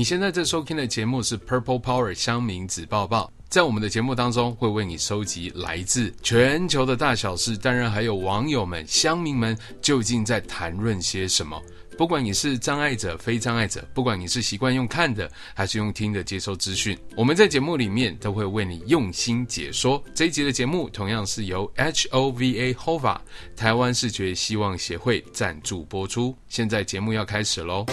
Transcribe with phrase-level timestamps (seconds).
[0.00, 11.62] 你现在在收听的节目是 Purple Power 乡民子报报，在我们的节目当中会为你收集来自全球的大小事，当然还有网友们、乡民们究竟在谈论些什么。
[11.98, 20.02] 不管你是障碍者、非障碍者，不管你是习惯用看的还是用听的接收资讯，我们在节目里面都会为你用心解说。
[20.14, 23.18] 这一集的节目同样是由 HOVA HOVA
[23.54, 26.34] 台湾视觉希望协会赞助播出。
[26.48, 27.84] 现在节目要开始喽。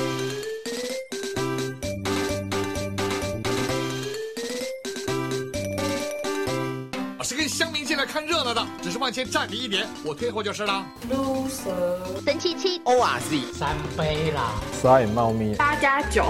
[8.81, 10.85] 只是往前站你一点，我退后就是了。
[11.09, 14.51] loser，神七七，ORZ，三杯啦，
[14.81, 16.25] 沙眼猫咪，八加九，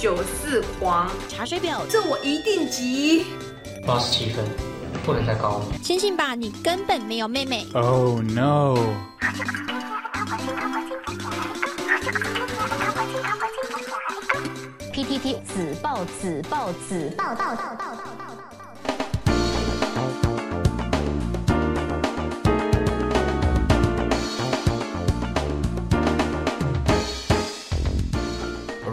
[0.00, 3.26] 九四黄，查水表，这我一定急。
[3.86, 4.44] 八十七分，
[5.04, 5.66] 不能再高了。
[5.82, 7.66] 醒醒吧，你根本没有妹妹。
[7.74, 8.76] Oh no。
[14.92, 18.29] PTT 子报子报子报报报报。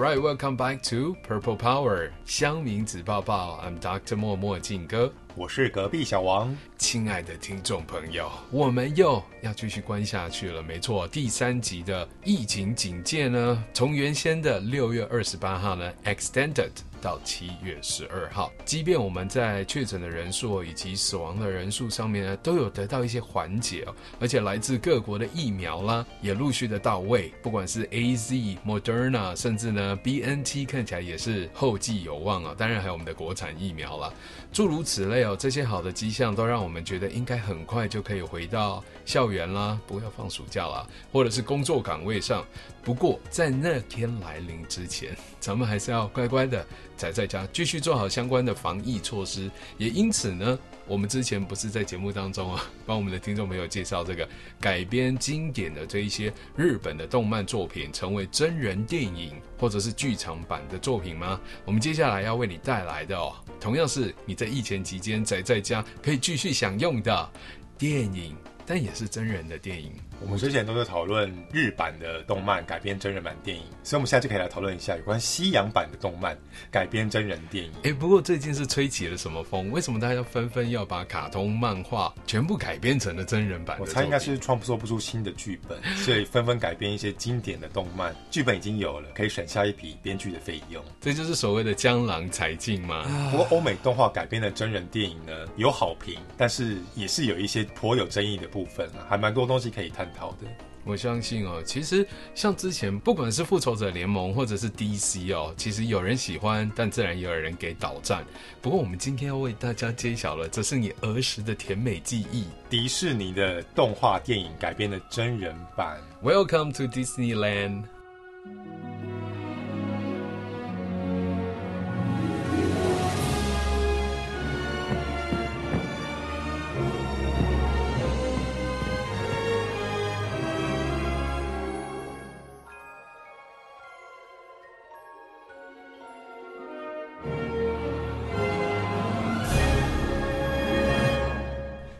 [0.07, 3.61] Alright, welcome back to Purple Power 香民子抱抱。
[3.61, 6.55] I'm Doctor 默默静哥，我是隔壁小王。
[6.77, 10.63] 亲爱的听众朋友，我们又要继续关下去了。
[10.63, 16.71] 没错，第三集的疫情警戒呢，从原先的六月二十八号呢，extended。
[17.01, 32.55] 到七月十二号，即便我们在确诊的人数以及死亡的人数上面呢，都有得到一些缓解哦，而且来自各国的疫苗啦，也陆续的到位，不管是 AZ、Moderna，甚至呢 BNT，看起来也是后继有望啊。
[32.57, 34.11] 当然还有我们的国产疫苗啦，
[34.51, 42.45] 诸如此类哦，这些好的迹象都让我们觉得应该很快就可以回到校园啦，不要放暑假啦，或者是工作岗位上。
[42.87, 46.65] 不过在那天来临之前， 咱们还是要乖乖的
[46.95, 49.51] 宅在家，继续做好相关的防疫措施。
[49.77, 54.25] 也因此呢，我们之前不是在节目当中啊， 帮我们的听众朋友介绍这个
[54.57, 61.41] 改编经典的这一些日本的动漫作品，成为真人电影或者是剧场版的作品吗？
[61.65, 67.29] 我们接下来要为你带来的哦，同样是你在疫情期间宅在家可以继续享用的
[67.77, 68.33] 电影，
[68.65, 69.91] 但也是真人的电影。
[70.19, 76.37] 我们之前都在讨论日版的动漫改编真人版电影，所以我们现在就可以来讨论一下有关西洋版的动漫
[76.71, 77.71] 改编真人电影。
[77.83, 79.69] 哎，不过最近是吹起了什么风？
[79.71, 83.77] 为什么大家纷纷要把卡通漫画全部改编成了真人版？
[83.79, 88.15] 我猜应该是创作不出新的剧本，所以纷纷改编一些经典的动漫。
[88.31, 90.83] 剧本已经有了，可以省下一笔编剧的费用。
[90.99, 93.03] 这就是所谓的江郎才尽嘛。
[93.31, 100.47] 不过欧美动画改编的真人电影呢，有好评，但是也是有一些颇有争议的部分啊，还蛮多东西可以探讨的。
[100.83, 108.23] 我相信哦，其实像之前不管是复仇者联盟或者是 DC 哦，其实有人喜欢，但自然也有人给倒赞。
[108.61, 115.97] 不过我们今天要为大家揭晓了，这是你儿时的甜美记忆——迪士尼的动画电影改编的真人版。
[116.23, 117.83] Welcome to Disneyland。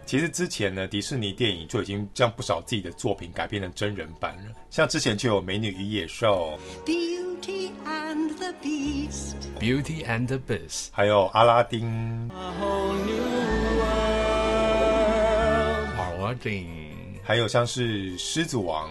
[0.08, 4.44] 其实之前呢，迪士尼电影就已经将不少自己的作品改编成真人版了。
[4.70, 6.58] 像之前就有《美女与野兽》
[6.90, 12.32] ，Beauty and the Beast，Beauty and the Beast，还有阿拉丁，
[15.98, 16.66] 阿拉丁，
[17.22, 18.90] 还有像是狮子王。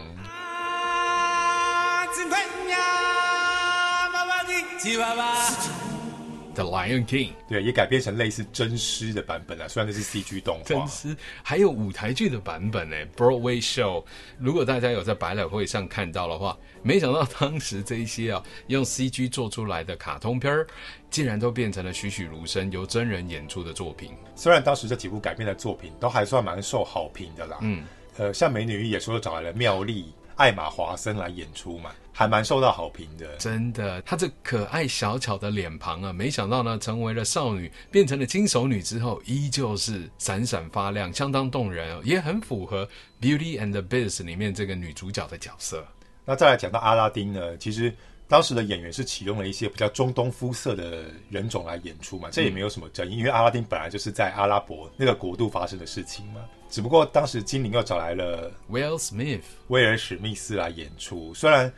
[6.56, 10.65] The Lion King，对，也改编成类似真狮的版本啊，虽然那是 CG 动画。
[10.65, 14.03] 真狮，还有舞台剧的版本呢，Broadway Show。
[14.38, 20.67] 如果大家有在百老汇上看到的话，没想到当时这一些啊用 CG 做出来的卡通片儿，
[21.11, 24.12] 竟然都变成了栩栩如生由真人演出的作品。
[24.35, 27.85] 虽然当时这几部改编的作品都还算蛮受好评的啦，嗯，
[28.17, 30.11] 呃，像《美女与野兽》找来了妙丽。
[30.37, 33.37] 艾玛华森来演出嘛，还蛮受到好评的。
[33.37, 42.87] 真的，她这可爱小巧的脸庞啊，没想到呢，成为了少女，变成了金手女之后，依旧是闪闪发亮，相当动人哦，也很符合
[43.21, 45.87] 《Beauty and the Beast》里面这个女主角的角色。
[46.25, 47.95] 那再来讲到阿拉丁呢，其实
[48.27, 56.41] 当时的演员是启用了一些比较中东肤色的人种来演出嘛，这也没有什么争议，因为阿拉丁本来就是在阿拉伯那个国度发生的事情嘛。
[56.71, 61.33] 只不过当时精灵又找来了 Will Smith，威尔史密斯来演出。
[61.35, 61.73] 虽然，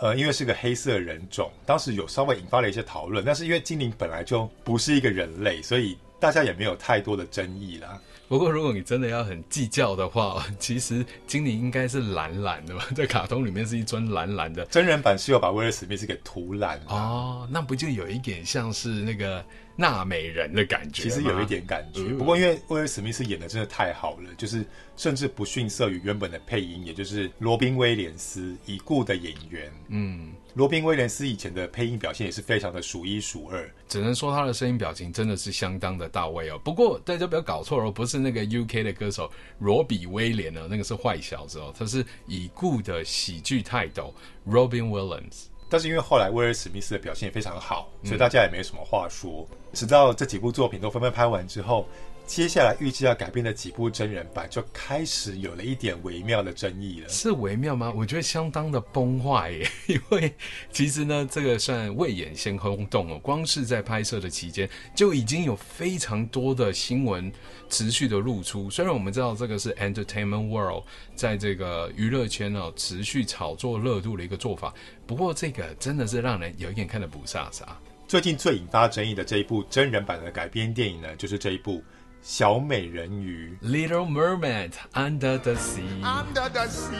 [0.00, 3.24] 呃，因为是个黑色人种，当时有稍微引发了一些讨论。
[3.24, 8.00] 但是因为精灵本来就不是一个人类，所以大家也没有太多的争议啦。
[8.26, 12.86] 不过，如果你真的要很计较的话， 其实精灵应该是蓝蓝的吧？
[12.94, 14.64] 在卡通里面是一尊蓝蓝的。
[14.66, 19.44] 真人版是有把威尔史密斯给涂蓝哦，那不就有一点像是那个
[19.76, 21.02] 纳美人的感觉？
[21.02, 22.02] 其实有一点感觉。
[22.14, 24.64] 不过，因为威尔史密斯演的真的太好了，就是
[24.96, 29.72] 甚至不逊色于原本的配音，也就是罗宾威廉斯已故的演员。
[29.88, 30.32] 嗯。
[30.54, 36.60] 罗宾威廉斯以前的配音表现也是非常的数一数二，只能说他的声音表情真的是相当的到位哦。
[36.64, 39.30] 不过大家不要搞错哦，不是那个 UK 的歌手
[39.60, 44.12] 罗比威廉哦，那个是坏小子哦，他是已故的喜剧泰斗
[44.44, 45.44] Robin Williams。
[45.70, 49.48] 但是因为后来威尔史密斯的表现也非常好，所以大家也没什么话说。
[49.52, 51.88] 嗯、直到这几部作品都纷纷拍完之后。
[52.30, 57.08] 接下来预计要改编的几部真人版就开始有了一点微妙的争议了。
[57.08, 57.92] 是微妙吗？
[57.96, 60.32] 我觉得相当的崩坏耶， 因为
[60.70, 63.18] 其实呢，这个算未演先轰动哦。
[63.18, 67.32] 光是在拍摄的期间，就已经有非常多的新闻
[67.68, 68.70] 持续的露出。
[68.70, 70.84] 虽然我们知道这个是 Entertainment World
[71.16, 74.72] 在这个娱乐圈哦持续炒作热度的一个做法，
[75.04, 77.64] 不过这个真的是让人有一点看得不飒飒。
[78.06, 81.82] 最近最引发争议的这一部真人版的改编电影呢，就是这一部。
[82.22, 86.02] 小美人鱼，Little Mermaid Under the Sea。
[86.02, 86.94] Under the sea,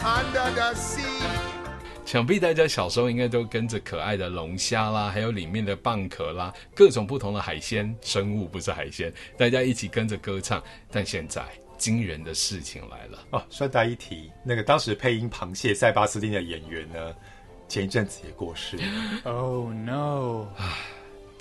[0.00, 1.02] under the sea。
[2.04, 10.62] 想必大家小时候应该都跟着可爱的龙虾啦，还有里面的蚌壳啦，各种不同的海鲜生物，不是海鲜，大家一起跟着歌唱。
[10.90, 11.42] 但现在
[11.76, 13.42] 惊人的事情来了哦！
[13.50, 17.12] 顺带一提，那个当时配音螃蟹塞巴斯汀的演员呢，
[17.66, 18.78] 前一阵子也过世。
[19.24, 20.46] Oh no！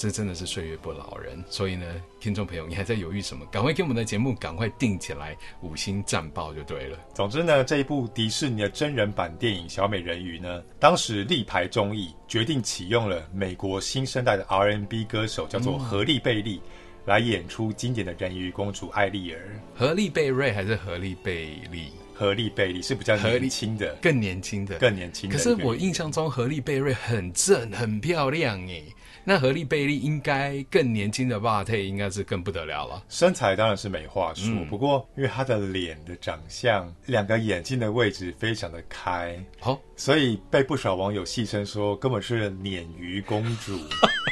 [0.01, 1.85] 这真的是岁月不饶人，所以呢，
[2.19, 3.45] 听众朋友，你还在犹豫什么？
[3.51, 6.97] 赶快给我们的节目赶快定起来，五星赞爆就对了。
[7.13, 16.59] 总之呢，这一部迪士尼的真人版电影《小美人鱼》呢，当时力排众议，决定启用了美国新生代的 R&B 歌手，叫做荷丽贝利，
[17.05, 19.61] 来演出经典的人鱼公主艾丽儿。
[19.75, 21.91] 荷丽贝瑞还是荷丽贝利？
[22.15, 25.35] 荷丽贝利是比较年轻的，更年轻的，更年轻的。
[25.35, 28.83] 可是我印象中荷丽贝瑞很正，很漂亮耶。
[29.23, 33.03] 那何丽贝利应该更年轻的巴特应该是更不得了了。
[33.09, 43.77] 身材当然是没话说，嗯、不过因为他的脸的长相，两个眼睛的位置非常的开，好、哦，所以被不少网友戏称说根本是鲶鱼公主。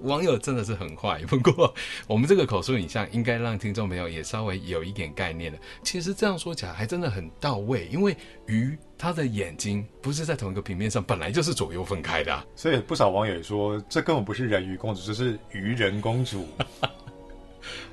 [0.00, 1.72] 网友真的是很坏，不过
[2.06, 5.58] 我们这个口述影像应该让听众朋友也稍微有一点概念了。
[5.82, 12.44] 其实这样说起来还真的很到位，因为鱼它的眼睛不是在同一个平面上，本来就是左右分开的啊。
[12.54, 16.46] 所以不少网友也说，这根本不是人鱼公主，这是鱼人公主。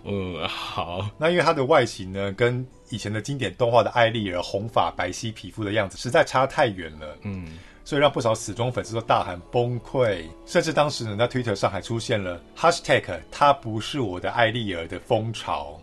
[0.04, 1.10] 嗯，好。
[1.18, 7.18] 那因为它的外形呢，跟以前的经典动画的艾丽儿红发白皙皮肤的样子实在差太远了。
[7.22, 7.48] 嗯。
[7.92, 15.78] 所以让不少死忠粉丝都大喊崩溃，甚至当时呢，在 Twitter 上还出现了 Hashtag 他不是我的艾丽儿的风潮。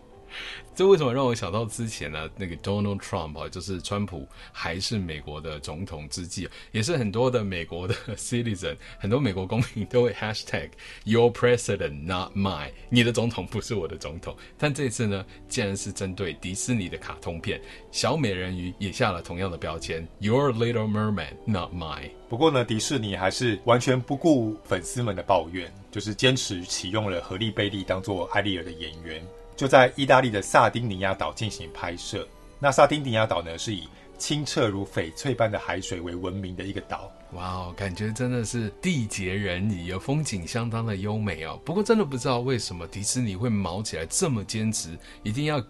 [0.78, 2.30] 这为什么让我想到之前呢？
[2.36, 10.69] 那个 Donald Trump 啊，就是川普还是美国的总统之际，也是很多的美国的 citizen，很多美国公民都会 hashtag
[11.02, 14.36] Your President Not Mine，你的总统不是我的总统。
[14.56, 17.58] 但这次呢，竟然是针对迪士尼的卡通片
[17.90, 22.12] 《小美人鱼》也下了同样的标签，Your Little Mermaid Not Mine。
[22.29, 29.20] 不过呢，迪士尼还是完全不顾粉丝们的抱怨，就是坚持启用了荷莉贝利当做艾丽儿的演员。
[29.58, 32.24] 就在意大利的萨丁尼亚岛进行拍摄。
[32.60, 37.10] 那萨丁尼亚岛呢，是以清澈如翡翠般的海水为闻名的一个岛。
[37.32, 41.60] 哇哦，感觉真的是地杰人也有，风景相当的优美哦。
[41.65, 45.60] 不过真的不知道为什么迪士尼会毛起来这么坚持，一定要。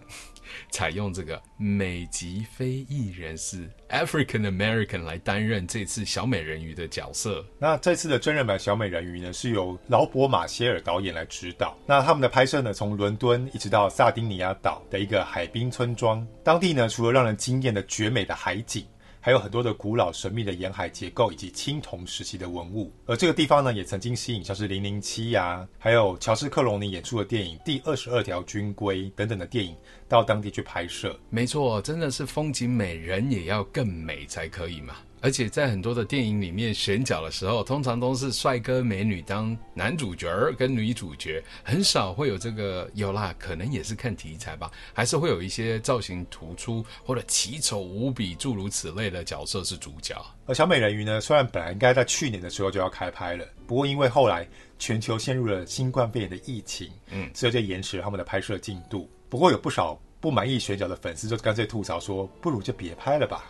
[0.69, 7.45] 采用这个美籍非裔人士 African American 来担任这次小美人鱼的角色。
[7.57, 11.77] 那这次的真人版小美人鱼呢，是由劳勃马歇尔导演来指导。
[11.85, 18.85] 那他们的拍摄呢，从伦敦一直到萨丁尼亚岛的一个海滨村庄，当地呢，除了让人惊艳的绝美的海景。
[19.21, 22.91] 还有很多的古老神秘的沿海结构，以及青铜时期的文物。
[23.05, 29.75] 而这个地方呢，也曾经吸引像是《零零七》呀，还有乔治克隆尼演出的电影《第二十二条军规》等等的电影
[30.07, 31.19] 到当地去拍摄。
[31.29, 34.95] 没错，真的是风景美，人也要更美才可以嘛。
[35.21, 50.15] 而且在很多的电影里面选角的时候，通常都是帅哥美女当男主角跟女主角，很少会有这个有啦，可能也是看题材吧，还是会有一些造型突出或者奇丑无比诸如此类的角色是主角。
[50.45, 54.47] 而小美人鱼呢，虽然本来应该在去年的时候就要开拍了，不过因为后来
[54.79, 59.09] 全球陷入了新冠肺炎的疫情，嗯，所以就延迟了他们的拍摄进度。
[59.29, 63.45] 不过有不少不满意选角的粉丝就干脆吐槽说，不如就别拍了吧。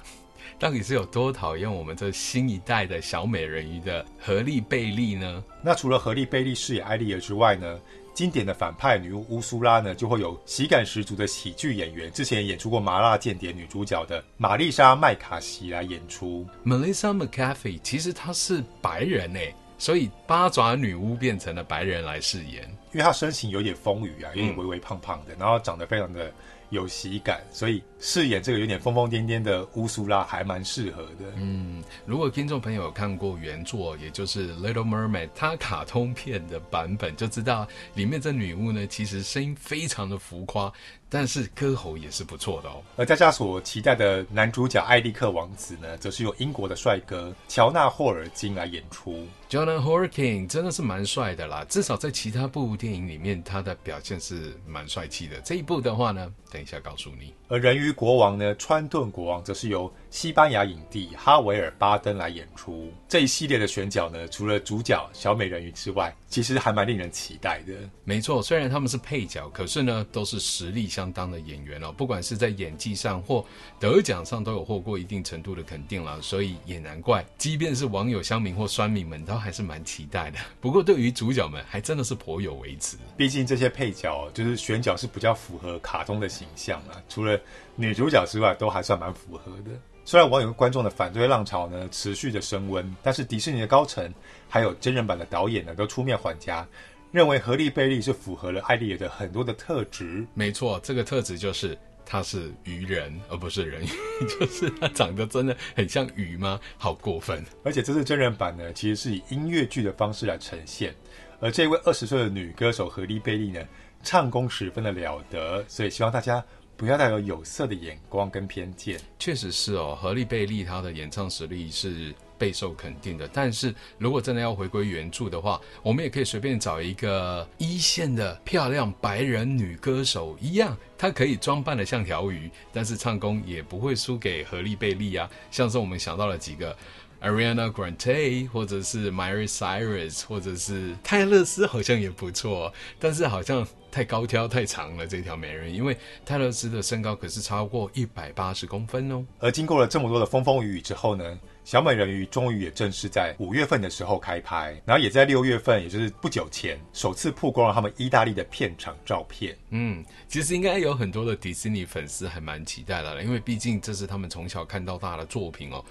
[0.60, 5.42] 到底是有多讨厌我们这新一代的小美人鱼的荷莉贝利呢？
[5.64, 7.80] 那除了荷莉贝利饰演艾丽儿之外呢，
[8.14, 16.46] 经典的反派女巫乌苏拉呢，就会有喜感十足的喜剧演员，之前演出过《麻辣间谍》女主角的玛丽莎麦卡锡来演出。
[16.66, 26.30] Melissa McCarthy 其实她是白人诶，所以八爪女巫变成了白人来饰演，因为她身形有点丰腴啊，有点微微胖胖的，嗯、然后长得非常的。
[26.70, 31.26] 有喜感，所以饰演这个有点疯疯癫癫的乌苏拉还蛮适合的。
[31.36, 40.72] 嗯，如果听众朋友看过原作，也就是《Little Mermaid》它卡通片的版本，就知道里面这女巫呢，其实声音非常的浮夸，
[41.10, 42.82] 但是歌喉也是不错的哦。
[42.96, 49.26] 而大家所期待的男主角艾利克王子呢，则是由英国的帅哥乔纳霍尔金来演出。
[49.50, 55.42] Jonah Hawking 真的是蛮帅的啦，至少在其他部电影里面，他的表现是蛮帅气的。
[55.42, 57.34] 这一部的话呢，等一下告诉你。
[57.48, 62.92] 而人鱼国王呢，川顿国王则是由西班牙影帝哈维尔·巴登来演出。
[63.08, 67.74] 这一系列的选角呢，除了主角小美人鱼之外，其实还蛮令人期待的。
[68.04, 71.92] 没错，虽然他们是配角，可是呢，都是实力相当的演员哦。
[71.92, 73.46] 不管是在演技上或
[73.80, 76.20] 得奖上，都有获过一定程度的肯定了。
[76.22, 80.40] 所以也难怪，即便是网友、乡民或酸民们，都还是蛮期待的。
[80.60, 82.98] 不过对于主角们，还真的是颇有微词。
[83.16, 87.02] 毕竟这些配角就是选角是比较符合卡通的形象啊。
[87.08, 87.40] 除了
[87.80, 89.72] 女主角之外，都还算蛮符合的。
[90.04, 94.14] 虽然网友跟观众的反对浪潮呢持续的升温，但是迪士尼的高层
[94.50, 96.68] 还有真人版的导演呢都出面缓颊，
[97.10, 100.28] 认为何莉贝利是符合了艾丽儿的很多的特质。
[100.34, 103.88] 没错，这个特质就是她是鱼人，而不是人鱼，
[104.28, 106.60] 就是她长得真的很像鱼吗？
[106.78, 107.42] 好过分！
[107.64, 110.94] 而且这次真人版呢，其实是以音乐剧的方式来呈现，
[111.40, 113.62] 而这位二十岁的女歌手何莉贝利呢，
[114.04, 116.44] 唱功十分的了得，所以希望大家。
[116.80, 118.98] 不要带有有色的眼光跟偏见。
[119.20, 123.28] 确实是哦，荷丽贝利她的演唱实力是备受肯定的。
[123.34, 135.30] 但是如果真的要回归原著的话，我们也可以随便找一个一线的漂亮白人女歌手一样，她可以装扮得像条鱼，但是唱功也不会输给荷丽贝利啊。
[135.52, 136.74] 像是我们想到了几个。
[137.22, 149.26] Ariana Grande，或者是 Miley Cyrus，或者是泰勒斯，好像也不错，但是好像太高挑太长了这条美人，因为泰勒斯的身高可是超过一百八十公分哦。
[149.40, 159.58] 而经过了这么多的风风雨雨之后呢，小美人鱼终于也正式在五月份的时候开拍，然后也在六月份，也就是不久前首次曝光了他们意大利的片场照片。
[159.72, 165.84] 嗯，其实应该有很多的迪士尼粉丝还蛮期待的了，因为毕竟这是他们从小看到大的作品哦。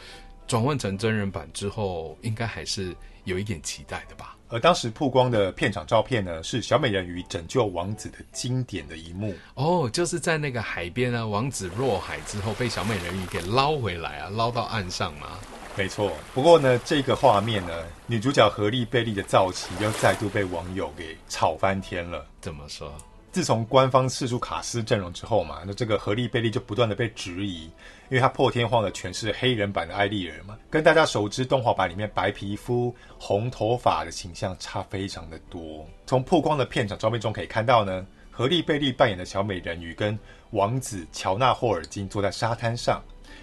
[0.49, 4.35] 转换成真人版之后，应该还是有一点期待的吧。
[4.49, 9.35] 而当时曝光的片场照片呢，是小美人鱼拯救王子的经典的一幕。
[9.55, 15.39] 哦，就是在那个海边呢，王子落海之后被小美人鱼给捞回来啊，捞到岸上嘛。
[15.77, 16.11] 没错。
[16.33, 22.27] 不过呢，这个画面呢，女主角何丽贝利的造型又再度被网友给炒翻天了。
[22.41, 22.91] 怎么说？
[23.31, 35.87] 自从官方释出卡司阵容之后嘛，那这个荷莉贝利就不断的被质疑，因为她破天荒的诠释黑人版的艾丽儿嘛，跟大家熟知动画版里面白皮肤、红头发的形象差非常的多。
[36.07, 40.19] 从曝光的片场照片中可以看到呢，荷莉贝利扮演的小美人鱼跟
[40.51, 43.03] 王子乔纳霍尔金坐在沙滩上，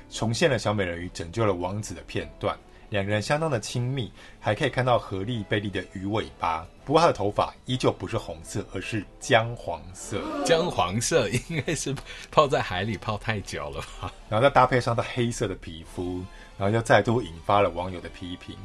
[0.10, 2.58] 重现了小美人鱼拯救了王子的片段。
[2.96, 4.10] 两个人相当的亲密，
[4.40, 6.66] 还可以看到荷莉贝利的鱼尾巴。
[6.86, 10.22] 不过她的头发依旧不是红色，而是姜黄色。
[10.46, 11.94] 姜黄色应该是
[12.32, 14.14] 泡在海里泡太久了吧？
[14.30, 16.24] 然后再搭配上她黑色的皮肤，
[16.58, 18.56] 然后又再度引发了网友的批评。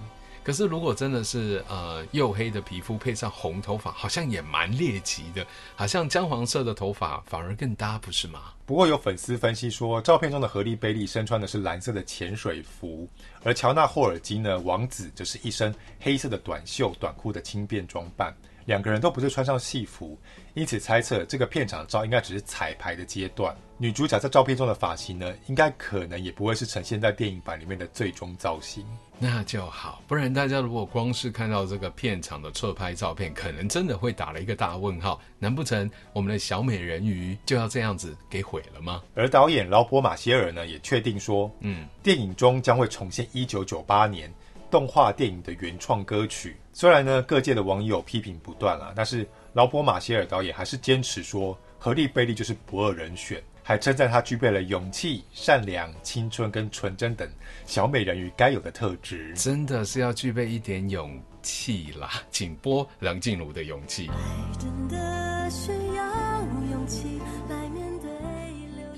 [0.42, 5.46] 可是，如果真的是呃黝黑的皮肤配上红头发，好像也蛮猎奇的。
[5.76, 8.54] 好像姜黄色的头发反而更搭，不是吗？
[8.64, 13.06] 不过有粉丝分析说，照片中的荷莉贝利身穿的是蓝色的潜水服，
[13.42, 18.34] 而乔纳霍尔金呢，王子则是一身黑色的短袖短裤的轻便装扮。
[18.64, 20.18] 两个人都不是穿上戏服，
[20.54, 23.54] 因此猜测这个片场照应该只是彩排的阶段。
[23.78, 28.84] 女主角在照片中的发型呢，应该可能也不会是呈现在电影版里面的最终造型。
[29.18, 35.20] 那就好，不然大家如果光是看到这个片场的侧拍照片，可能真的会打了一个大问号。
[35.38, 39.02] 难不成我们的小美人鱼就要这样子给毁了吗？
[39.14, 44.30] 而导演劳勃马歇尔呢，也确定说，嗯，电影中将会重现一九九八年
[44.70, 46.56] 动画电影的原创歌曲。
[46.72, 57.28] 虽然呢，各界的网友批评不断啊，但是劳勃马歇尔导演还是坚持说，何莉贝利就是不二人选，还称赞她具备了勇气、善良、青春跟纯真等
[57.66, 59.34] 小美人鱼该有的特质。
[59.34, 64.08] 真的是要具备一点勇气啦，请播梁静茹的勇气。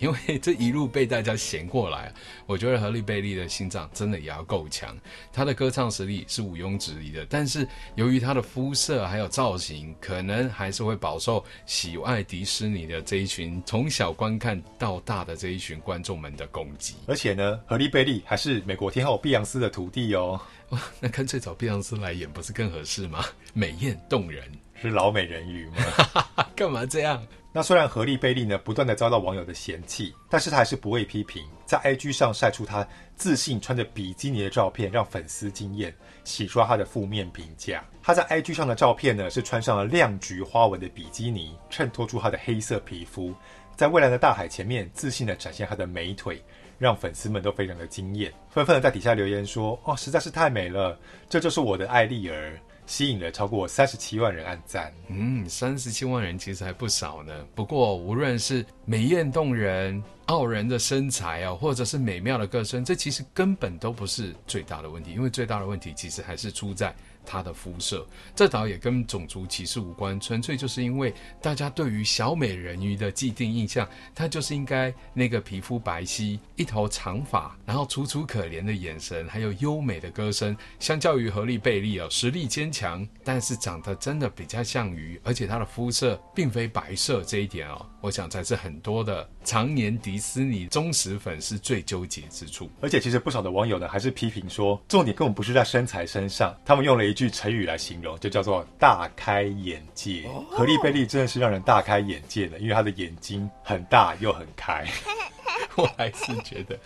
[0.02, 2.12] 因为这一路被大家嫌过来，
[2.44, 4.98] 我觉得荷莉贝利的心脏真的也要够强。
[5.32, 16.96] 她的歌唱实力是毋庸置疑的，但是由于她的肤色还有造型，可能还是会饱受喜爱迪士尼的这一群从小观看到大的这一群观众们的攻击。
[17.06, 20.40] 而且呢，荷莉贝利还是美国天后碧昂斯的徒弟哦。
[20.70, 23.24] 哇，那干脆找碧昂斯来演不是更合适吗？
[23.54, 24.42] 美艳动人，
[24.74, 26.46] 是老美人鱼吗？
[26.56, 27.24] 干嘛这样？
[27.54, 35.94] 那虽然荷莉贝利呢不断的遭到网友的嫌弃，但是他还是不畏批评，在 IG 上晒出他自信穿着比基尼的照片，让粉丝惊艳，
[36.24, 37.84] 洗刷他的负面评价。
[38.02, 43.34] 他在 IG 上的照片呢是穿上了亮橘花纹的比基尼，衬托出他的黑色皮肤，
[43.76, 46.42] 在蔚蓝的大海前面自信的展现他的美腿。
[46.78, 52.58] 让粉丝们都非常的惊艳，纷纷的在底下留言说：“哦，实在是太美了，这就是我的艾丽儿。”
[52.92, 54.92] 吸引了超过三十七万人按赞。
[55.08, 57.32] 嗯，三十七万人其实还不少呢。
[57.54, 66.94] 不过，无论是美艳动人、傲人的身材啊，或者是美妙的歌声，这其实根本都不是最大的问题，因为最大的问题其实还是出在。
[67.24, 80.56] 她的肤色，这倒也跟种族歧视无关，纯粹就是因为大家对于小美人鱼的既定印象，她就是应该那个皮肤白皙、一头长发，然后楚楚可怜的眼神，还有优美的歌声。
[80.78, 92.68] 相较于荷莉贝利哦，实力坚强，但是长得真的比较像鱼，而且她的肤色并非白色，这一点哦，我想才是很多的常年迪士尼忠实粉丝最纠结之处。
[92.82, 97.12] 而且其实不少的网友呢，还是批评说，重点根本不是在身材身上，他们用了一。
[97.14, 100.28] 句成语来形容，就叫做大开眼界。
[100.50, 104.84] 荷莉贝利真的是让人大开眼界的，因为她的眼睛很大又很开。
[105.76, 106.78] 我还是觉得，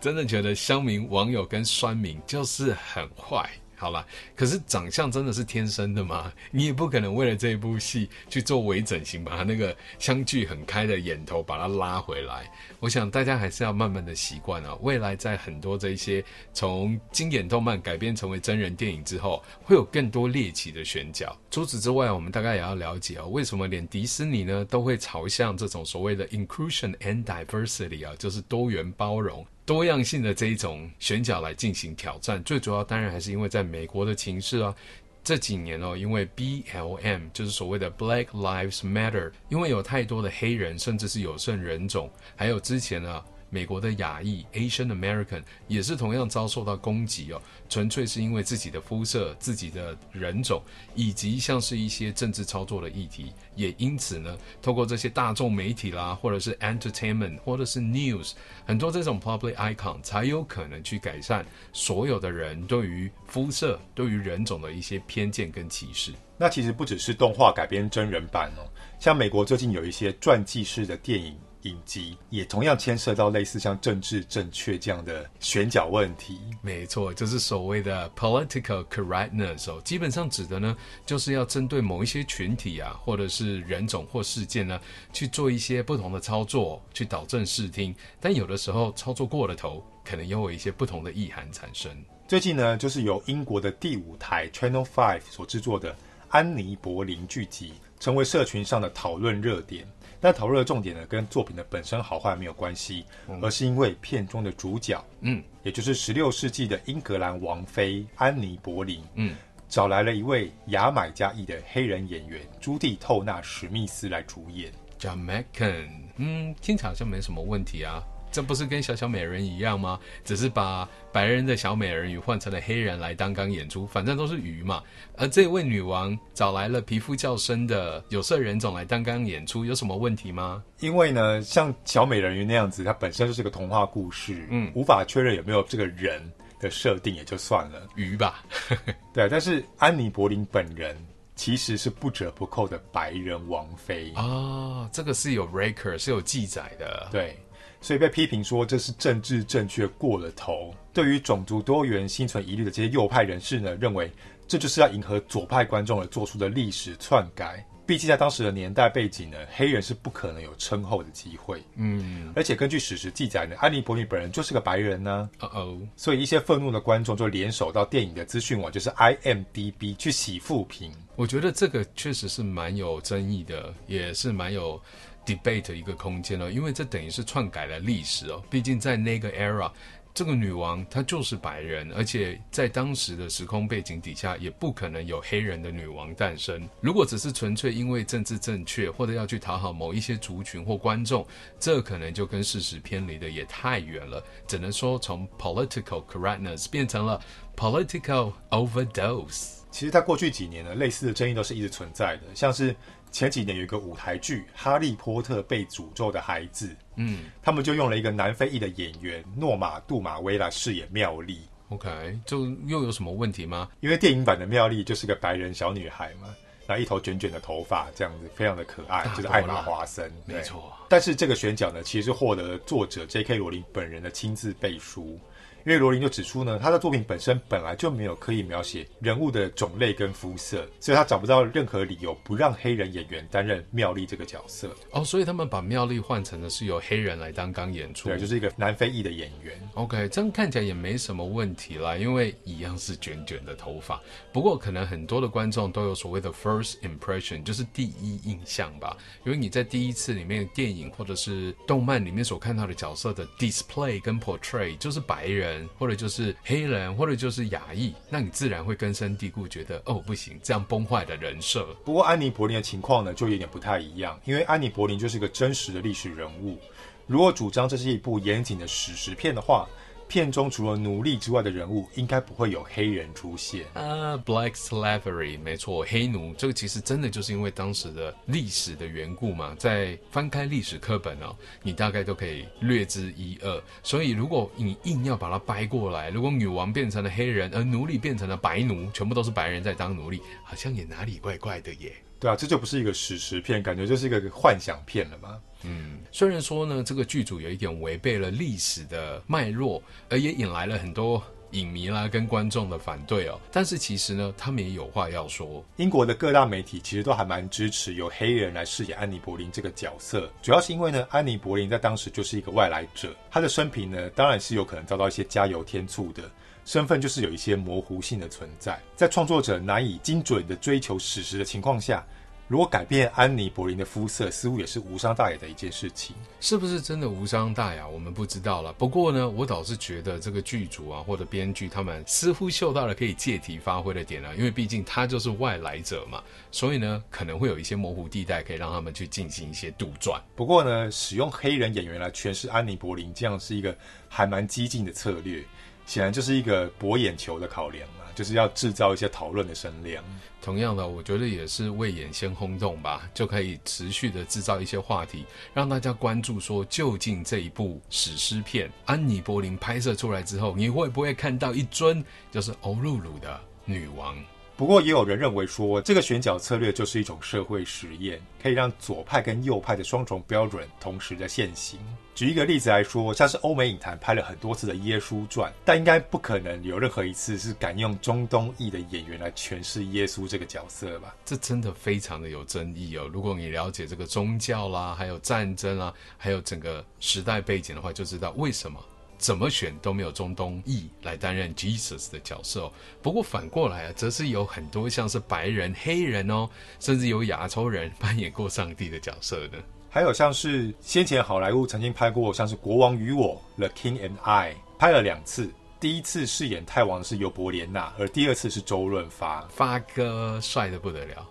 [0.00, 3.48] 真的觉得乡民网友跟酸民就是很坏。
[3.82, 6.32] 好了，可是长相真的是天生的吗？
[6.52, 12.48] 你也不可能为了这一部戏去做微整形，把他那个相距很开的眼头把它拉回来。
[12.78, 14.78] 我想大家还是要慢慢的习惯啊。
[14.82, 21.36] 未来在很多这些从经典动漫改编成为真人电影之后，会有更多猎奇的选角。
[21.50, 29.44] 除此之外，我们大概也要了解啊，为什么连迪士尼呢都会朝向这种所谓的 inclusion and diversity 啊，就是多元包容。
[29.64, 34.74] 多样性的这一种选角来进行挑战，最主要当然还是因为在美国的情势啊，
[35.22, 43.24] 这几年哦，因为 BLM 就是所谓的 Black Lives Matter，因为有太多的黑人，甚至是有色人种，还有之前呢。
[43.52, 50.62] 美国的亚裔 Asian American 也是同样遭受到攻击哦，纯粹是因为自己的肤色、自己的人种，
[50.94, 58.32] 以及像是一些政治操作的议题，也因此呢，透过这些大众媒体啦，或者是 Entertainment，或者是 News，
[58.64, 66.10] 很多这种 Public Icon 才有可能去改善所有的人对于肤色、对于人种的一些偏见跟歧视。
[66.38, 68.64] 那其实不只是动画改编真人版哦，
[68.98, 71.36] 像美国最近有一些传记式的电影。
[71.62, 76.40] 影集也同样牵涉到类似像政治正确这样的选角问题。
[76.60, 84.80] 没错，就是所谓的 political correctness 哦，基本上指的呢，就是要针对某一些群体啊，或者是人种或事件呢，
[85.12, 87.94] 去做一些不同的操作，去导正视听。
[88.20, 91.90] 但有的时候操作过了头，可能又有一些不同的意涵产生。
[92.26, 95.92] 最近呢，就是由英国的第五台 Channel Five 所制作的
[96.28, 99.86] 《安妮·柏林》剧集，成为社群上的讨论热点。
[100.22, 103.04] 但讨论的重点呢，跟作品的本身好坏没有关系，
[103.42, 109.34] 而是因为片中的主角，嗯，也就是十六世纪的英格兰王妃安妮·柏林，嗯，
[109.68, 114.72] 找来了一位牙买加裔的黑人演员朱蒂·透纳·史密斯来主演。
[115.00, 118.00] Jamaican，嗯，听起来好像没什么问题啊。
[118.32, 120.00] 这不是跟小小美人一样吗？
[120.24, 124.82] 只是把白人的小美人鱼换成了黑人来当刚演出，反正都是鱼嘛。
[125.18, 130.64] 而这位女王找来了皮肤较深的有色人种来当刚演出，有什么问题吗？
[130.80, 138.42] 因为呢，像小美人鱼那样子，它本身就是个童话故事，嗯，无法确认有没有这个人的设定也就算了，鱼吧。
[139.12, 140.96] 对，但是安妮·柏林本人
[141.36, 147.36] 其实是不折不扣的白人王妃啊，哦，这个是有 record 是有记载的，对。
[147.82, 150.72] 所以被批评说这是政治正确过了头。
[150.94, 154.10] 对于种族多元心存疑虑的这些右派人士呢，认为
[154.46, 157.66] 这就是要迎合左派观众而做出的历史篡改。
[157.84, 161.60] 毕竟在当时的年代背景呢，黑人是不可能有称后的机会。
[161.74, 165.28] 嗯，而且根据史实记载呢，安妮·伯尼本人就是个白人呢。
[165.40, 170.92] 哦哦，所以一些愤怒的观众就联手到电影的资讯网，就是 IMDB 去洗负评。
[171.16, 174.80] 我觉得这个确实是蛮有争议的，也是蛮有。
[175.24, 178.42] Debate 一个空间哦，因为这等于是篡改了历史哦。
[178.50, 179.70] 毕竟在那个 era，
[180.14, 186.68] 这个女王她就是白人，而且在当时的时空背景底下，也不可能有黑人的女王诞生。
[186.80, 191.26] 如果只是纯粹因为政治正确，或者要去讨好某一些族群或观众，
[191.58, 194.22] 这可能就跟事实偏离的也太远了。
[194.46, 197.18] 只能说从 political correctness 变成了
[197.56, 199.60] political overdose。
[199.70, 202.76] 其实，在过去几年呢，类似的争议都是一直存在的，像是。
[203.12, 211.42] 前几年有一个舞台剧《哈利波特被诅咒的孩子》，嗯，他们就用了一个南非裔的演员诺玛杜马威来饰演妙丽。
[211.68, 213.68] OK，就又有什么问题吗？
[213.80, 216.34] 因为电影版的妙丽就是个白人小女孩嘛，
[216.66, 220.72] 然后一头卷卷的头发，这样子非常的可爱，就是艾玛华森，没错。
[220.88, 223.36] 但是这个选角呢，其实是获得了作者 J.K.
[223.36, 225.18] 罗琳本人的亲自背书。
[225.64, 234.74] 因为罗琳就指出呢，他的作品本身本来就没有刻意描写人物的种类跟肤色，所以他找不到任何理由不让黑人演员担任妙丽这个角色。
[234.90, 239.56] 哦，所以他们把妙丽换成的是由黑人来当刚演出，对，就是一个南非裔的演员。
[239.74, 244.00] OK，这样看起来也没什么问题啦，因为一样是卷卷的头发。
[244.32, 255.51] 不过可能很多的观众都有所谓的 first impression，就是第一印象吧，因为你在第一次里面电影或者是动漫里面所看到的角色的 display 跟 portray 就是白人。
[255.78, 261.66] 或者就是黑人，或者就是亚裔，那你自然会根深蒂固觉得哦，不行，这样崩坏的人设。
[261.84, 266.58] 不过安妮柏林的情况呢，就有点不太一样，因为安妮柏林就是一个真实的历史人物。
[267.06, 269.68] 如果主张这是一部严谨的史实片的话。
[270.12, 273.64] 片中除了奴隶之外的人物，应该不会有黑人出现。
[273.72, 279.56] 啊、uh，Black Slavery，没错，黑奴这个其实真的就是因为当时的历史的缘故嘛。
[279.58, 283.62] 在翻开历史课本哦，你大概都可以略知一二。
[283.82, 291.90] 所以如果你硬要把它掰过来，如果女王变成了黑人，而奴隶变成了白奴，全部都是白人在当奴隶，好像也哪里怪怪的耶。
[292.20, 295.38] 对啊，这就不是一个史实片，感觉就是一个幻想片了嘛。
[295.64, 301.22] 嗯，虽然说呢，这个剧组有一点违背了历史的脉络，而也引来了很多
[301.52, 305.62] 影迷啦跟观众的反对哦，但是其实呢，他们也有话要说。
[305.76, 316.22] 英国的各大媒体其实都还蛮支持由黑人来饰演安妮·柏林这个角色，主要是因为呢，安妮·柏林在当时就是一个外来者，她的生平呢，当然是有可能遭到一些加油添醋的，
[316.64, 322.04] 身份就是有一些模糊性的存在，在创作者难以精准的追求史实的情况下。
[322.48, 326.14] 如果改变安妮·柏林的肤色，似乎也是无伤大雅的一件事情。
[326.38, 327.88] 是不是真的无伤大雅？
[327.88, 328.72] 我们不知道了。
[328.74, 340.20] 不过呢，我倒是觉得这个剧组啊，或者编剧他们似乎嗅到了可以借题发挥的点啊，因为毕竟他就是外来者嘛，所以呢，可能会有一些模糊地带，可以让他们去进行一些杜撰。
[340.36, 343.74] 不过呢，使用黑人演员来诠释安妮·柏林，这样是一个
[344.08, 345.42] 还蛮激进的策略，
[345.86, 347.88] 显然就是一个博眼球的考量。
[348.14, 350.04] 就是要制造一些讨论的声量。
[350.42, 355.24] 同样的，我觉得也是为演先轰动吧，就可以持续的制造一些话题，
[355.54, 364.16] 让大家关注说，究竟这一部史诗片《安妮·柏林》拍摄出来之后，你会不会看到一尊就是欧露露的女王？
[364.62, 371.80] 不过也有人认为说，这个选角策略就是一种社会实验，可以让左派跟右派的双重标准同时的现行。
[372.14, 381.12] 举一个例子来说，像是欧美影坛拍了很多次的《耶稣传》，但应该不可能有任何一次是敢用中东裔的演员来诠释耶稣这个角色吧？
[381.24, 383.10] 这真的非常的有争议哦。
[383.12, 388.78] 如果你了解这个宗教啦，还有战争啊，还有整个时代背景的话，就知道为什么。
[389.22, 392.72] 怎么选都没有中东裔来担任 Jesus 的角色哦。
[393.00, 396.48] 不过反过来啊，则是有很多像是白人、黑人哦，
[396.80, 399.58] 甚至有亚洲人扮演过上帝的角色呢。
[399.88, 405.48] 还有像是先前好莱坞曾经拍过像是《国王与我》The King and I，拍了两次。
[405.78, 409.42] 第一次饰演泰王的是尤伯莲娜，而第二次是周润发。
[409.42, 411.24] 发哥帅得不得了，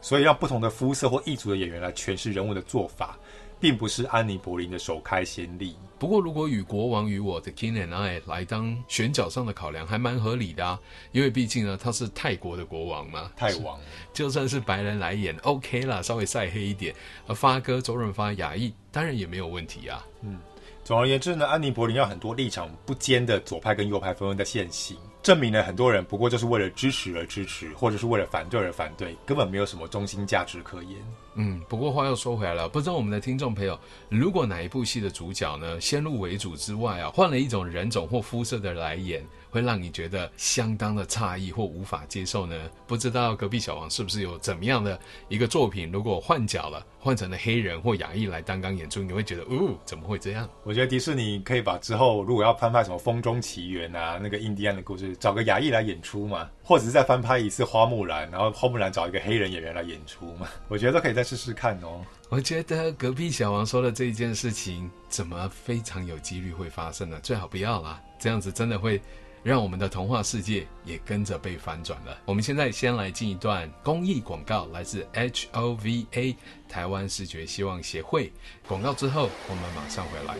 [0.00, 3.16] 所以让不同的肤色或异族的演员来诠释人物的做法。
[3.58, 5.74] 并不是安妮·柏林的首开先例。
[5.98, 10.78] 不过，如果与《国王与我》的 King and I 来当选角上的考量，还蛮合理的啊。
[11.12, 13.80] 因为毕竟呢，他是泰国的国王嘛，泰王
[14.12, 16.94] 就算是白人来演，OK 啦，稍微晒黑一点。
[17.26, 20.04] 而发哥周润发亚裔，当然也没有问题啊。
[20.20, 20.38] 嗯，
[20.84, 30.98] 总而言之呢，安妮·柏林让很多立场不坚的左派跟右派纷纷在现形，证明了很多人不过就是为了支持而支持，或者是为了反对而反对，根本没有什么中心价值可言。
[31.36, 42.56] 嗯，不过话又说回来了，不知道我们的听众朋友，如果哪一部戏的主角呢，先入为主之外啊，换了一种人种或肤色的来演，会让你觉得相当的诧异或无法接受呢？
[42.86, 50.48] 不知道隔壁小王是不是有怎么样的一个作品，如果换角了，换成了黑人或亚裔来担纲演出，你会觉得，哦，怎么会这样？
[50.64, 62.00] 我觉得迪士尼可以把之后如果要翻拍什么《风中奇缘》啊，那个印第安的故事，找个亚裔来演出嘛，或者是再翻拍一次《花木兰》，然后花木兰找一个黑人演员来演出嘛， 我觉得都可以再试试看哦。
[62.28, 67.20] 我觉得隔壁小王说的这一件事情，怎么非常有几率会发生呢？
[67.22, 69.00] 最好不要啦，这样子真的会。
[69.42, 72.18] 让我们的童话世界也跟着被翻转了。
[72.24, 76.34] 我们现在先来进一段公益广告，来自 HOVA
[76.68, 78.32] 台湾视觉希望协会。
[78.66, 80.34] 广告之后，我们马上回来。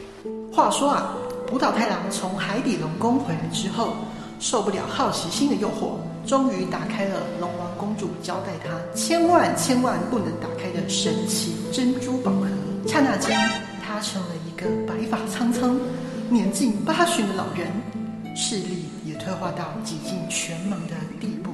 [0.52, 1.14] 话说啊，
[1.46, 3.96] 浦岛太郎从海底龙宫回来之后，
[4.38, 5.96] 受不了好奇心的诱惑，
[6.26, 12.46] 终于打开了龙王公主交代他千万千万不能打开的神奇珍珠宝盒。
[12.86, 13.36] 刹那间，
[13.84, 15.78] 他成了一个白发苍苍、
[16.28, 17.66] 年近八旬的老人，
[18.36, 19.16] 视力也。
[19.16, 21.50] 退化到几近全盲的地步。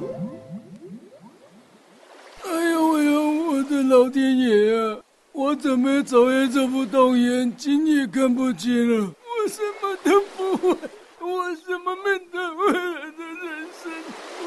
[2.45, 3.11] 哎呦哎呦，
[3.47, 4.99] 我的老天爷啊！
[5.31, 9.07] 我怎么走也走不动，眼睛也看不见了。
[9.07, 10.77] 我什么都不会，
[11.25, 13.91] 我什么面对未来的人生，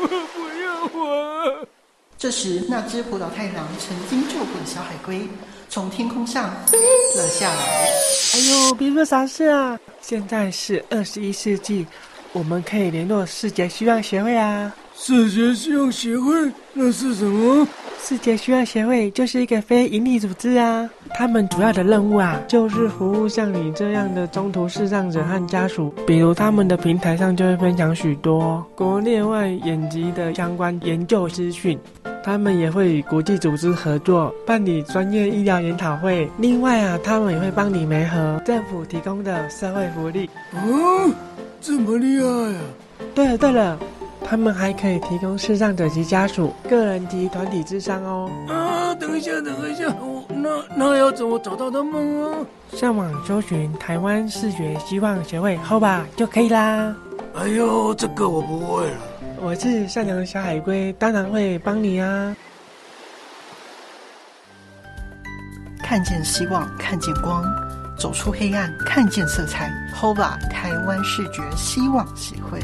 [0.02, 1.66] 我不要活。
[2.18, 5.26] 这时，那只葡萄太郎曾经救过的小海龟
[5.70, 6.78] 从天空上 飞
[7.16, 7.88] 了下来。
[8.34, 9.78] 哎呦，别说啥事啊！
[10.02, 11.86] 现在是二十一世纪。
[12.32, 14.74] 我们可以联络世界希望协会啊！
[14.98, 16.32] 视觉希望协会
[16.72, 17.68] 那是什么？
[18.02, 20.88] 视觉希望协会就是一个非营利组织啊。
[21.14, 25.92] 他们主要的任务啊，就是服务像你这样的中途视障者和家属。
[26.06, 31.78] 比如他们的平台上就会分享许多国内外眼疾的相关研究资讯。
[32.24, 36.28] 他们也会与国际组织合作办理专业医疗研讨会。
[36.38, 40.28] 另外啊，他们也会帮你媒合政府提供的社会福利。
[40.54, 41.12] 嗯。
[41.60, 42.60] 这么厉害呀！
[43.14, 43.78] 对了对了，
[44.28, 48.28] 他们还可以提供视障者及家属个人及团体智商哦。
[48.48, 52.38] 啊，等一下，等一下，我那那要怎么找到他们啊？
[52.72, 56.94] 上网搜寻台湾视觉希望协会 HOVA 就可以啦。
[57.34, 58.98] 哎呦，这个我不会了。
[59.40, 62.34] 我是善良的小海龟，当然会帮你啊。
[65.84, 67.44] 看见希望，看见光。
[67.96, 69.72] 走出黑暗，看见色彩。
[69.94, 72.60] HOVA 台湾视觉希望协会。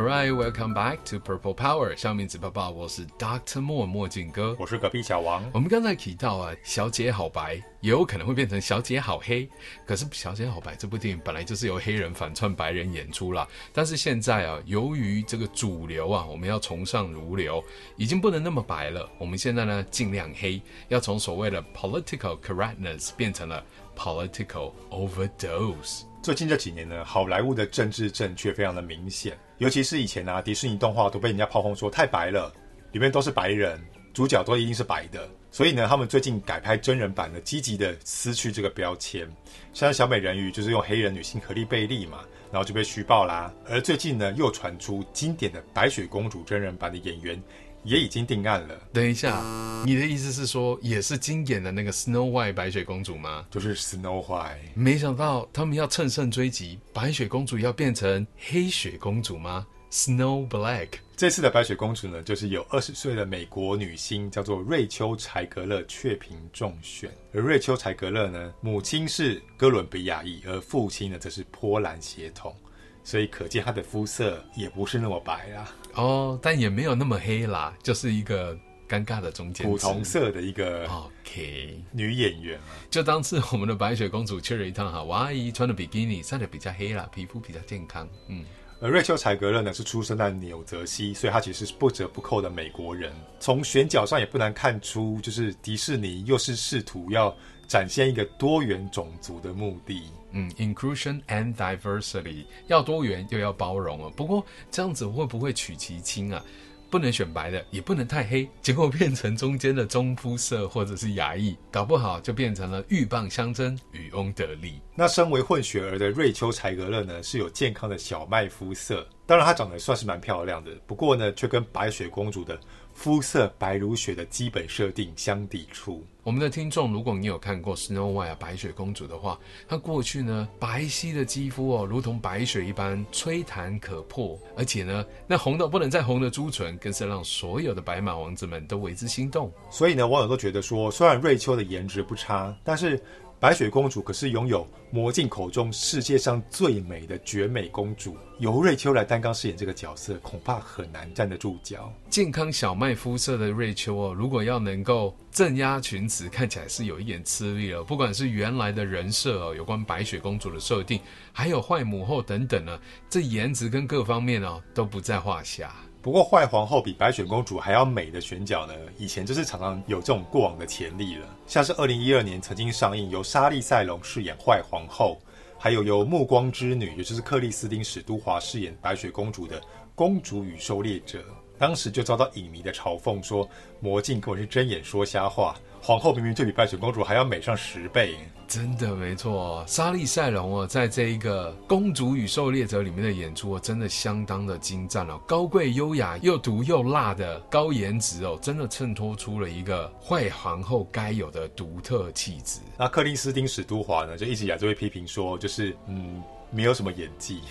[0.00, 1.94] Alright, welcome back to Purple Power。
[1.94, 5.44] 笑面纸报报，我是 Doctor Moore 墨镜哥，我是隔壁小王。
[5.52, 9.46] 我们刚才提到啊，小姐好白也有可能会变成小姐好黑。
[9.84, 13.46] 可是小姐好白这部电影本来就是由黑人反串白人演出啦。
[13.74, 17.62] 但是现在啊，由于这个主流啊，我们要崇尚如流，
[17.98, 19.06] 已经不能那么白了。
[19.18, 23.62] 我们现在呢，尽量黑，要从所谓的 political correctness 变成了
[24.00, 26.04] political overdose。
[26.22, 32.50] 最近这几年呢，好莱坞的政治正确非常的明显，尤其是以前啊，迪士尼动画都被人家炮轰说太白了，
[32.92, 33.78] 里面都是白人，
[34.14, 39.28] 主角都一定是白的，所以呢，他们最近改拍真人版的，积极的撕去这个标签，
[39.74, 47.42] 像小美人鱼就是用黑人女性荷莉贝利嘛，然后就被虚报啦，而最近呢，又传出经典的白雪公主真人版的演员。
[47.84, 48.74] 也已经定案了。
[48.92, 49.42] 等一下，
[49.84, 53.46] 你的意思是说，也是经典的那个 Snow White 白雪公主吗？
[53.50, 54.56] 就是 Snow White。
[54.74, 60.88] 没想到他们要乘胜追击，白雪公主要变成黑雪公主吗？Snow Black。
[61.16, 67.10] 这次的白雪公主呢，就是有二十岁的美国女星叫做瑞秋·柴格勒雀屏中选。
[67.34, 72.54] 而瑞秋·柴格勒呢，母亲是哥伦比亚裔，而父亲呢，则是波兰血统。
[73.02, 75.70] 所以可见她的肤色也不是那么白啦。
[75.94, 78.56] 哦，但也没有那么黑啦，就是一个
[78.88, 82.74] 尴尬的中间古铜色的一个 OK 女演员啊。
[82.90, 88.08] 就当是我们的白雪公主去了一趟哈，我阿姨穿的比基尼，晒得比较黑啦，皮肤比较健康。
[88.28, 88.44] 嗯，
[88.80, 93.12] 而瑞秋·柴格勒呢是出生在纽泽西，所以她其实是不折不扣的美国人。
[93.38, 97.34] 从选角上也不难看出，就是迪士尼又是试图要
[97.68, 100.04] 展现一个多元种族的目的。
[100.32, 104.12] 嗯，inclusion and diversity 要多元又要包容啊。
[104.16, 106.44] 不过这样子会不会取其轻啊？
[106.90, 114.80] 不能选白的，也不能太黑，结果变成中间的中肤色或者是牙裔，搞不好就变成了鹬蚌相争，渔翁得利。
[114.96, 122.58] 那身为混血儿的瑞秋·柴格勒呢，是有健康的小麦肤色，当然她长得算是蛮漂亮的，不过呢，却跟白雪公主的。
[123.00, 126.04] 肤色白如雪的基本设定相抵触。
[126.22, 139.50] 我们的听众，如果你有看过 Snow White 白雪公主的话，她过去呢白皙的肌肤哦，如同白雪一般吹弹可破，而且呢那红到不能再红的朱唇，更是让所有的白马王子们都为之心动。
[139.70, 143.02] 所以呢，网友都觉得说，虽然瑞秋的颜值不差，但是。
[143.40, 151.90] 白雪公主可是拥有魔镜口中世界上最美的绝美公主，由瑞秋来担纲饰演这个角色，恐怕很难站得住脚。
[152.10, 157.82] 健康小麦肤色的瑞秋哦，如果要能够镇压群雌，看起来是有一点吃力了。
[157.82, 161.00] 不管是原来的人设哦，有关白雪公主的设定，
[161.32, 165.74] 还有坏母后等等呢，这颜值跟各方面哦都不在话下。
[166.02, 171.26] 不过，坏皇后比白雪公主还要美的选角呢，以前就是常常有这种过往的潜力了。
[171.46, 175.20] 像是二零一二年曾经上映由莎莉赛隆饰演坏皇后，
[175.58, 179.60] 还有由暮光之女，也就是克里斯汀史都华饰演白雪公主的
[179.94, 181.18] 《公主与狩猎者》，
[181.60, 183.46] 当时就遭到影迷的嘲讽，说
[183.80, 185.54] 魔镜根本是睁眼说瞎话。
[185.82, 188.14] 皇后明明就比白雪公主还要美上十倍，
[188.46, 189.64] 真的没错。
[189.66, 202.60] 莎莉赛隆哦，在这一个《公主与狩猎者》里面的演出哦，真的相当的精湛哦，高贵优雅又毒又辣的高颜值哦，真的衬托出了一个坏皇后该有的独特气质。
[202.78, 206.22] 那克林斯汀史都华呢，就一直以来就会批评说，就是嗯。
[206.52, 207.42] 没有什么演技，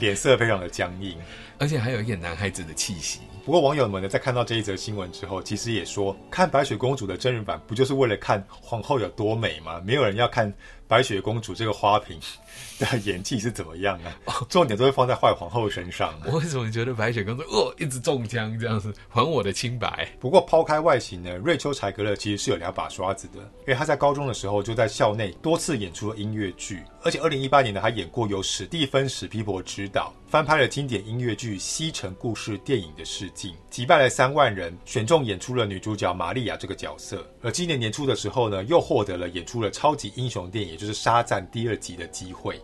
[0.00, 1.16] 脸色非常的僵硬，
[1.56, 3.20] 而且还有一点男孩子的气息。
[3.44, 9.82] 不过网友们呢，在看到这一则新闻之后，其实也说，看白雪公主的真人版，不就是为了看皇后有多美吗？
[9.84, 10.50] 没有人要看
[10.88, 12.18] 白雪公主这个花瓶
[12.80, 14.16] 的演技是怎么样啊？
[14.48, 16.18] 重点都会放在坏皇后身上。
[16.24, 20.08] 我为什么觉得白雪公主哦一直中枪这样子，还我的清白？
[20.18, 37.24] 不过抛开外形呢，瑞秋·柴格勒其实是有两把刷子的，因为他在高中的时候就在校内多次演出了音乐剧，而且二零一八年呢，还演过由史蒂芬·史皮伯执导翻拍了经典音乐剧《西城故事》电影的试镜，击败了三万人，选中演出了女主角玛利亚这个角色。
[37.40, 42.60] 而今年年初的时候呢，又获得了演出了超级英雄电影，也就是《沙赞》第二集的机会。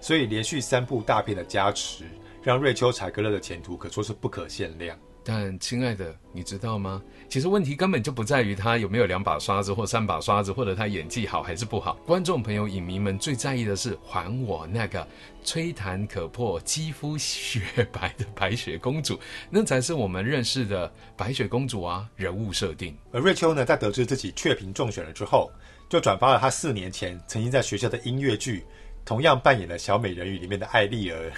[0.00, 2.04] 所以连续三部大片的加持，
[2.40, 4.96] 让瑞秋·柴格勒的前途可说是不可限量。
[5.30, 7.02] 但亲爱的，你知道吗？
[7.28, 11.98] 其实问题根本就不在于他有没有两把刷子或三把刷子，或者他演技好还是不好。
[12.06, 15.06] 观众朋友、影迷们最在意的是，还我那个
[15.44, 17.60] 吹弹可破、肌肤雪
[17.92, 22.08] 白的白雪公主，那才是我们认识的白雪公主啊！
[22.16, 22.96] 人物设定。
[23.12, 25.52] 而瑞秋呢，在得知自己雀屏中选了之后，
[25.90, 28.64] 就转发了他四年前曾经在学校的音乐剧，
[29.04, 31.30] 同样扮演了小美人鱼里面的艾丽儿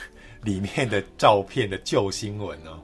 [0.45, 2.81] 里面的照片的旧新闻哦。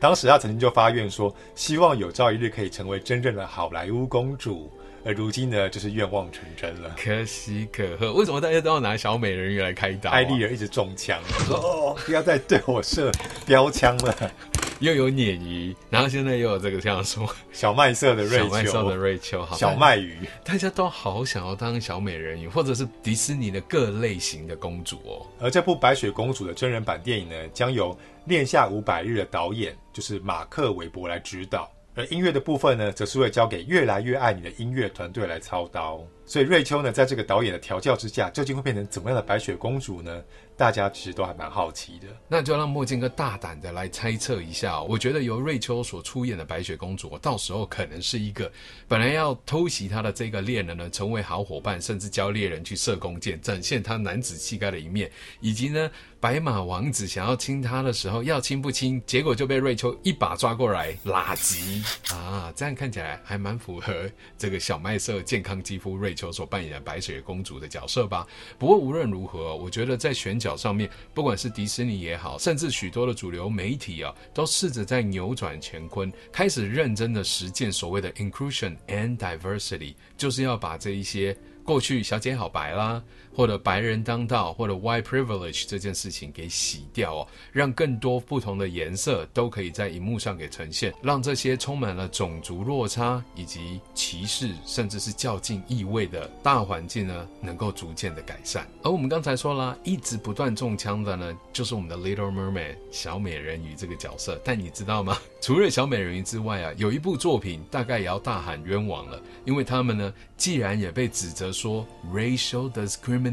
[0.00, 4.70] 当时他曾经就发愿说，希望有朝一日可以成为真正的好莱坞公主。
[5.04, 8.12] 而如今呢，就是愿望成真了，可喜可贺。
[8.12, 10.12] 为什么大家都要拿小美人鱼来开刀啊？
[10.12, 13.10] 艾丽儿一直中枪，说：“哦，不要再对我射
[13.46, 14.32] 标枪了。”
[14.80, 25.26] 又有鲶鱼，然后现在又有这个这样说小麦色的瑞秋，小麦色的瑞秋，好，小麦鱼，大家都好想要当小美人鱼，或者是迪士尼的各类型的公主哦。
[25.40, 27.92] 而这部白雪公主的真人版电影呢，将由
[28.28, 36.00] 《恋下五百日》的导演就是马克·韦伯来指导，而音乐的部分呢，则是会交给越来越爱你的音乐团队来操刀。
[36.26, 40.22] 所以瑞秋呢，在这个导演的调教之下，究竟会变成怎么样的白雪公主呢？
[40.58, 42.08] 大家其实都还蛮好奇的。
[42.28, 44.82] 那就让墨镜哥大胆的来猜测一下。
[44.82, 48.50] 我觉得由瑞秋所出演的白雪公主，到时候可能是一个
[48.86, 55.10] 本来要偷袭她的这个猎人呢，成为好伙伴，甚至教猎人去射弓箭，展现他男子气概的一面，
[55.40, 62.52] 以及呢，白马王子想要亲她的时候，要亲不亲，结果就被瑞秋一把抓过来拉圾啊！
[62.54, 66.18] 这样看起来还蛮符合这个小麦色健康肌肤瑞。
[66.18, 68.26] 秋所扮演的白雪公主的角色吧。
[68.58, 81.36] 不过无论如何，我觉得在选角上面，不管是迪士尼也好，甚至许多的主流媒体啊，都试着在扭转乾坤，开始认真的实践所谓的 inclusion and diversity，就是要把这一些。
[81.64, 83.04] 过去小姐好白啦，
[83.38, 98.66] 或者白人当道，或者 white privilege 这件事情给洗掉哦，让更多不同的颜色都可以在荧幕上给呈现，让这些充满了种族落差以及歧视，甚至是较劲意味的大环境呢，能够逐渐的改善。
[98.82, 104.40] 而我们刚才说啦，一直不断中枪的呢，就是我们的 Little Mermaid 小美人鱼这个角色。
[104.44, 105.16] 但你知道吗？
[105.40, 111.52] 除了小美人鱼之外啊，有一部作品大概也要大喊冤枉了，因为他们呢，既然也被指责。
[111.58, 113.27] 说 racial discrimination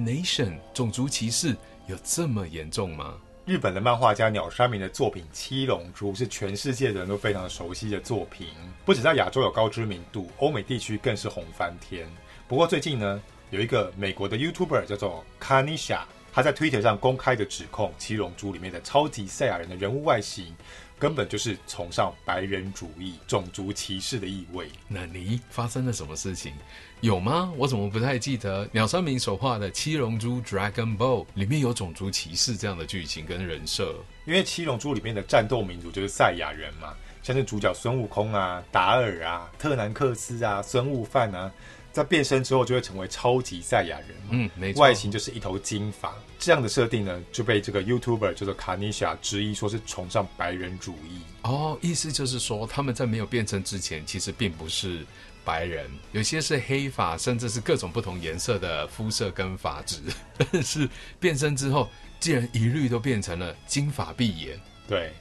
[0.74, 1.56] 种族歧视
[1.88, 3.16] 有这么严重吗？
[3.46, 8.48] 日本的漫画家鸟山明的作品《七龙珠》是全世界人都非常熟悉的作品，
[8.84, 12.08] 不止在亚洲有高知名度，欧美地区更是红翻天。
[12.48, 16.00] 不过最近呢，有一个美国的 YouTuber 叫做 Kanisha，
[16.34, 20.56] 他在 Twitter 上公开的指控《七龙珠》里面的超级赛亚人的人物外形。
[20.98, 24.68] 根本就是崇尚白人主义、种族歧视的意味。
[24.88, 26.54] 那你发生了什么事情？
[27.02, 27.52] 有吗？
[27.58, 28.68] 我怎么不太记得？
[28.72, 33.96] 鸟山明所画的《七龙珠》Dragon Ball 里面有种族歧视这样的剧情跟人设？
[34.26, 41.52] 因为《七龙珠》里面的战斗民族就是赛亚人嘛，像是主角孙悟空啊、达尔啊、特南克斯啊、孙悟饭啊。
[41.96, 51.22] 在变身之后就会成为超级赛亚人，嗯，没错，外形就是一头金发，这样的设定呢就被这个 YouTuber 叫做卡尼莎质疑说是崇尚白人主义。
[51.44, 55.06] 哦，意思就是说他们在没有变身之前其实并不是
[55.46, 60.02] 白人，有些是黑发，甚至是各种不同颜色的肤色跟发质，
[60.52, 61.90] 但是变身之后
[62.20, 64.60] 竟然一律都变成了金发碧眼。
[64.86, 65.14] 对。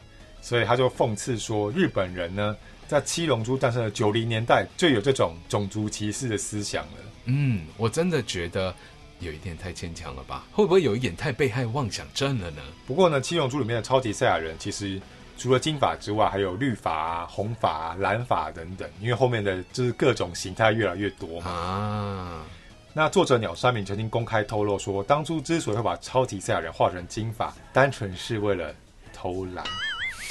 [0.42, 2.54] 所以他就讽刺说，日本人呢，
[2.94, 6.98] 在七龙珠诞生的九零年代就有这种种族歧视的思想了。
[7.24, 8.72] 嗯，我真的觉得
[9.18, 10.46] 有一点太牵强了吧？
[10.52, 12.62] 会不会有一点太被害妄想症了呢？
[12.86, 15.02] 不过呢，七龙珠里面的超级赛亚人其实
[15.36, 21.50] 除了金发之外，还有绿发啊、红发啊、蓝发等等，因为后面的就是各种形态越来越多嘛。
[21.50, 22.46] 啊，
[22.92, 28.72] 那作者鸟山明曾经公开透露说，当初之所以会把超级赛亚人画成金发，单纯是为了
[29.12, 29.64] 偷懒，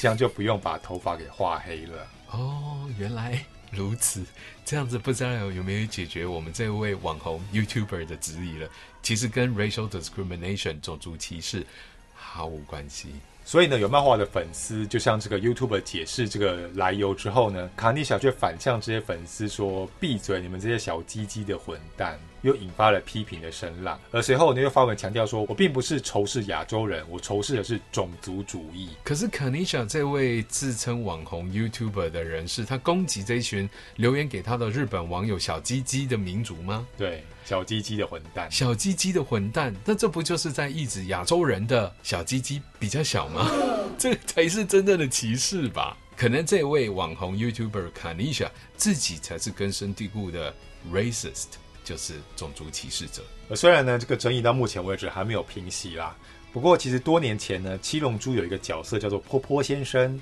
[0.00, 2.06] 这样就不用把头发给画黑了。
[2.34, 3.44] 哦，原来。
[3.70, 4.24] 如此，
[4.64, 8.68] 这样子不知道有没有解决我们这位网红 YouTuber 的质疑了？
[9.02, 11.66] 其实跟 racial discrimination 种族歧视
[12.14, 13.08] 毫无关系。
[13.44, 36.86] 所以呢，有漫画的粉丝就向这个 YouTuber 解释这个来由之后呢，卡尼小却反向这些粉丝说：“闭嘴，你们这些小鸡鸡的混蛋！”又引发了批评的声浪，而随后呢又发文强调说：“我并不是仇视亚洲人，我仇视的是种族主义。”可是 Kanisha 这位自称网红 YouTuber 的人士，他攻击这一群留言给他的日本网友小鸡鸡的民族吗？
[36.98, 43.50] 对，小鸡鸡的混蛋，小鸡鸡的混蛋，那这不就是在意指亚洲人的小鸡鸡比较小吗？
[43.96, 45.96] 这才是真正的歧视吧？
[46.14, 50.54] 可能这位网红 YouTuber Kanisha 自己才是根深蒂固的
[50.92, 51.46] racist。
[51.84, 53.22] 就是种族歧视者。
[53.48, 56.16] 而虽然呢，这个争议到目前为止还没有平息啦。
[56.52, 60.12] 不过，其实多年前呢，七龙珠有一个角色叫做坡坡先生，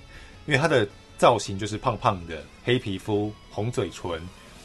[0.46, 0.88] 因为他的
[1.18, 4.20] 造型就是胖胖的、黑皮肤、红嘴唇、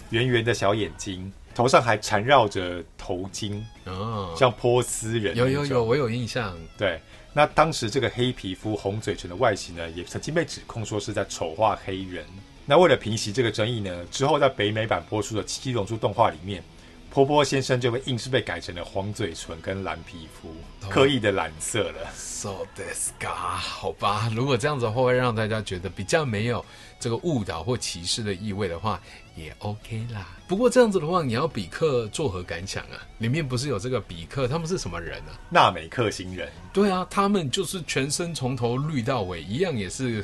[0.09, 5.35] 圆圆的小眼睛，头上还缠绕着头巾，哦，像波斯人。
[5.35, 6.57] 有有有，我有印象。
[6.77, 6.99] 对，
[7.33, 12.25] 那当时这个黑皮肤、红嘴唇的外形呢，也曾经被指控说是在丑化黑人。
[12.65, 16.63] 那为了平息这个争议呢，之后在北美版播出的七龙珠动画里面。
[17.17, 20.49] 波波先生就被硬是被改成了黄嘴唇跟蓝皮肤，
[20.85, 22.13] 哦、刻意的蓝色了。
[22.13, 26.63] So this guy，好吧，如果这样子的话，会让大家觉得比较没有
[26.99, 29.01] 这个误导或歧视的意味的话，
[29.35, 30.27] 也 OK 啦。
[30.47, 33.01] 不过这样子的话，你要比克作何感想啊？
[33.17, 35.33] 里面不是有这个比克，他们是什么人啊？
[35.49, 36.47] 纳美克星人。
[36.71, 40.23] 对啊，他们就是全身从头绿到尾，一样也是。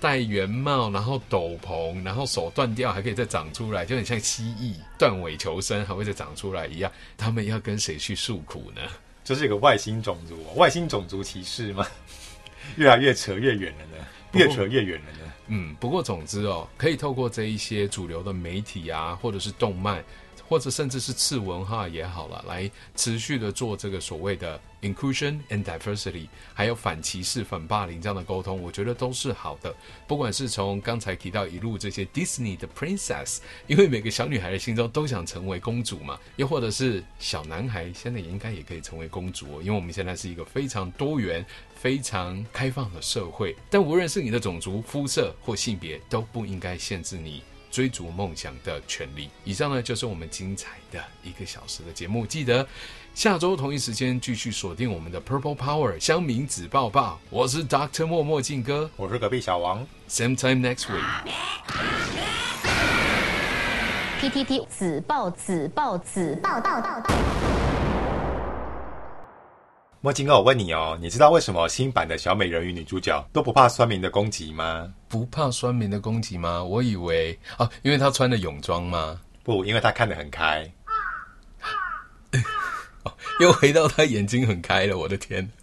[0.00, 6.90] 戴圆帽，然后斗篷，然后手断掉还可以再长出来，就很像蜥蜴断尾求生还会再长出来一样。
[7.16, 8.82] 他们要跟谁去诉苦呢？
[9.24, 11.86] 就是一个外星种族，外星种族歧视吗？
[12.76, 15.32] 越来越扯越远了呢，越扯越远了呢。
[15.48, 20.04] 嗯，不过总之哦，可以透过这一些主流的媒体啊，或者是动漫。
[20.48, 29.74] 或者甚至是次文化也好了，来持续的做这个所谓的 inclusion and diversity，还有反歧视、反霸凌这样的沟通，我觉得都是好的。
[30.06, 41.44] 不管是从刚才提到一路这些 Disney 的 princess，因为每个小女孩的心中都想成为公主嘛，又或者是小男孩现在也应该也可以成为公主哦，因为我们现在是一个非常多元、
[41.74, 43.54] 非常开放的社会。
[43.68, 47.42] 但无论是你的种族、肤色或性别，都不应该限制你。
[47.78, 49.30] 追逐梦想的权利。
[49.44, 52.26] 以上呢，就是我们精彩的一个小时的节目。
[52.26, 52.66] 记得
[53.14, 57.20] 下周同一时间继续锁定我们的 Purple Power 香明子抱抱。
[57.30, 59.86] 我是 Doctor 默默静哥，我是隔壁小王。
[60.08, 61.04] Same time next week。
[64.20, 67.67] PTT 子报子报子报报报报。
[70.00, 74.94] 墨镜哥，我问你哦，你知道为什么新版的小美人鱼女主角都不怕酸民的攻击吗？
[75.08, 76.62] 不怕酸民的攻击吗？
[76.62, 79.20] 我以为啊，因为她穿的泳装吗？
[79.42, 80.72] 不，因为她看得很开。
[83.40, 85.50] 又回到她眼睛很开了，我的天！